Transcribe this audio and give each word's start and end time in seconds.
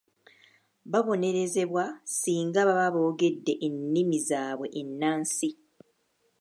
Babonerezebwa 0.91 1.83
ssinga 2.11 2.61
baba 2.67 2.87
boogedde 2.95 3.53
ennimi 3.67 4.17
zaabwe 4.27 4.67
ennansi. 4.81 5.49